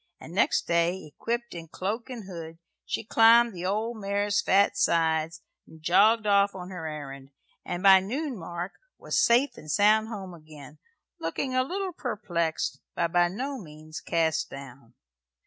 [0.19, 2.57] And next day, equipped in cloak and hood,
[2.87, 7.29] she climbed the old mare's fat sides and jogged off on her errand;
[7.63, 10.79] and by noon mark was safe and sound home again,
[11.19, 14.95] looking a little perplexed, but by no means cast down.